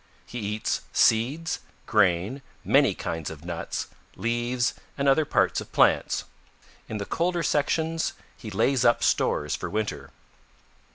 [0.25, 6.23] He eats seeds, grain, many kinds of nuts, leaves and other parts of plants.
[6.89, 10.09] In the colder sections he lays up stores for winter."